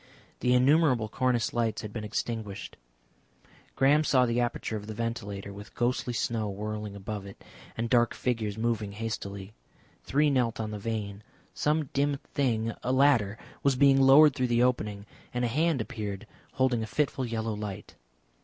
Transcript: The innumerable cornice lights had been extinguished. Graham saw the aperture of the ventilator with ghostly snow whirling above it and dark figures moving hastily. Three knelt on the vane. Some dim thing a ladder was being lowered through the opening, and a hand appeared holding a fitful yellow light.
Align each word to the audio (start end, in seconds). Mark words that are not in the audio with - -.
The 0.39 0.55
innumerable 0.55 1.07
cornice 1.07 1.53
lights 1.53 1.83
had 1.83 1.93
been 1.93 2.03
extinguished. 2.03 2.75
Graham 3.75 4.03
saw 4.03 4.25
the 4.25 4.39
aperture 4.41 4.75
of 4.75 4.87
the 4.87 4.95
ventilator 4.95 5.53
with 5.53 5.75
ghostly 5.75 6.11
snow 6.13 6.49
whirling 6.49 6.95
above 6.95 7.27
it 7.27 7.43
and 7.77 7.87
dark 7.87 8.15
figures 8.15 8.57
moving 8.57 8.93
hastily. 8.93 9.53
Three 10.03 10.31
knelt 10.31 10.59
on 10.59 10.71
the 10.71 10.79
vane. 10.79 11.21
Some 11.53 11.89
dim 11.93 12.17
thing 12.33 12.73
a 12.81 12.91
ladder 12.91 13.37
was 13.61 13.75
being 13.75 14.01
lowered 14.01 14.35
through 14.35 14.47
the 14.47 14.63
opening, 14.63 15.05
and 15.35 15.45
a 15.45 15.49
hand 15.49 15.81
appeared 15.81 16.25
holding 16.53 16.81
a 16.81 16.87
fitful 16.87 17.23
yellow 17.27 17.53
light. 17.53 17.93